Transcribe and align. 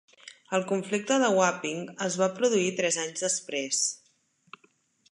El 0.57 0.63
conflicte 0.69 1.17
de 1.25 1.29
Wapping 1.39 1.85
es 2.07 2.17
va 2.23 2.31
produir 2.41 2.73
tres 2.81 2.99
anys 3.05 3.25
després. 3.29 3.87